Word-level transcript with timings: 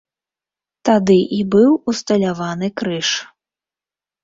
Тады 0.89 1.17
і 1.41 1.43
быў 1.57 1.77
усталяваны 1.95 2.73
крыж. 2.83 3.09